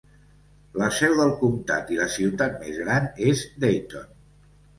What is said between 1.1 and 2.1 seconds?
del comtat i la